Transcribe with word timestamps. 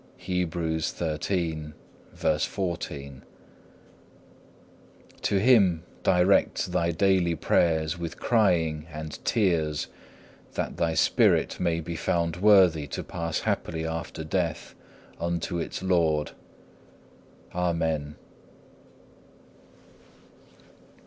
(3) 0.17 0.47
To 0.49 1.15
Him 5.37 5.65
direct 6.01 6.71
thy 6.71 6.89
daily 6.91 7.35
prayers 7.35 7.99
with 7.99 8.19
crying 8.19 8.87
and 8.91 9.23
tears, 9.23 9.87
that 10.55 10.77
thy 10.77 10.95
spirit 10.95 11.59
may 11.59 11.79
be 11.79 11.95
found 11.95 12.37
worthy 12.37 12.87
to 12.87 13.03
pass 13.03 13.41
happily 13.41 13.85
after 13.85 14.23
death 14.23 14.73
unto 15.19 15.59
its 15.59 15.83
Lord. 15.83 16.31
Amen. 17.53 18.15